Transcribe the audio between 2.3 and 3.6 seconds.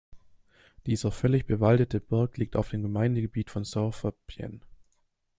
liegt auf dem Gemeindegebiet